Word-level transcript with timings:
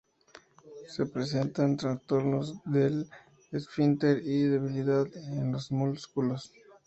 Se 0.87 1.05
presentan 1.05 1.77
trastornos 1.77 2.55
del 2.65 3.07
esfínter 3.51 4.23
y 4.25 4.39
debilidad 4.45 5.05
en 5.15 5.51
los 5.51 5.71
músculos.. 5.71 6.51